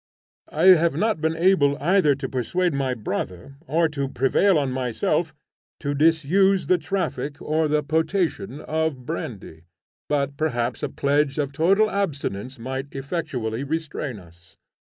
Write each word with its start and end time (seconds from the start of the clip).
I 0.51 0.63
have 0.81 0.95
not 0.97 1.21
been 1.21 1.35
able 1.35 1.77
either 1.79 2.15
to 2.15 2.27
persuade 2.27 2.73
my 2.73 2.95
brother 2.95 3.57
or 3.67 3.87
to 3.89 4.07
prevail 4.09 4.57
on 4.57 4.71
myself, 4.71 5.31
to 5.79 5.93
disuse 5.93 6.65
the 6.65 6.79
traffic 6.79 7.39
or 7.39 7.67
the 7.67 7.83
potation 7.83 8.61
of 8.61 9.05
brandy, 9.05 9.65
but 10.09 10.37
perhaps 10.37 10.81
a 10.81 10.89
pledge 10.89 11.37
of 11.37 11.51
total 11.53 11.87
abstinence 11.91 12.57
might 12.57 12.95
effectually 12.95 13.63
restrain 13.63 14.17
us. 14.17 14.57